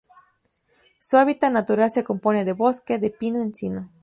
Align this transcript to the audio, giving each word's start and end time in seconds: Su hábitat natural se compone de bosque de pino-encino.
Su 0.97 1.17
hábitat 1.17 1.51
natural 1.53 1.91
se 1.91 2.03
compone 2.03 2.43
de 2.43 2.53
bosque 2.53 2.97
de 2.97 3.11
pino-encino. 3.11 3.91